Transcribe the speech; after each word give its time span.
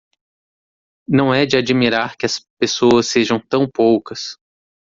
Não 1.07 1.31
é 1.31 1.45
de 1.45 1.55
admirar 1.57 2.17
que 2.17 2.25
as 2.25 2.39
pessoas 2.59 3.05
sejam 3.05 3.39
tão 3.39 3.69
poucas 3.69 4.35